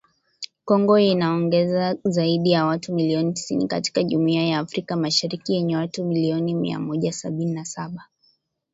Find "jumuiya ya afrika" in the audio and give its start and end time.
4.03-4.95